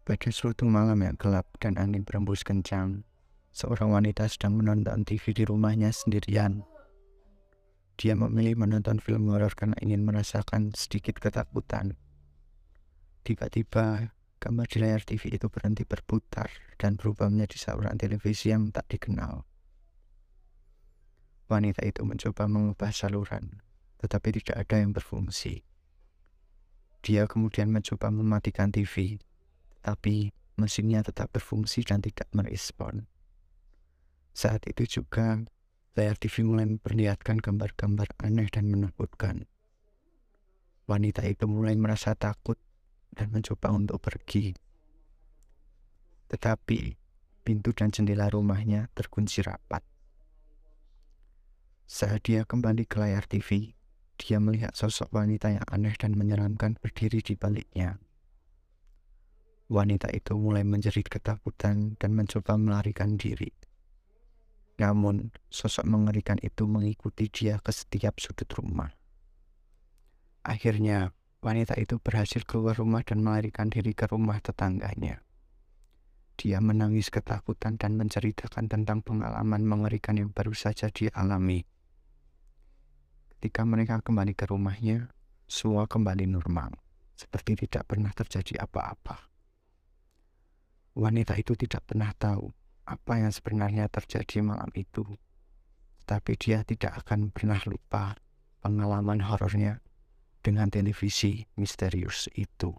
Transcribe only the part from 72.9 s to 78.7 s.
dan melarikan diri ke rumah tetangganya. Dia menangis ketakutan dan menceritakan